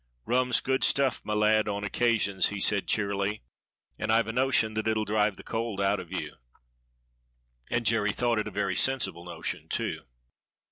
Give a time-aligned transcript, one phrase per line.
[0.25, 3.43] "Rum's good stuff, my lad, on occasions," he said cheerily,
[3.99, 6.37] "and I've a notion that it'll drive the cold out of you,"
[7.69, 10.05] and Jerry thought it a very sensible notion, too.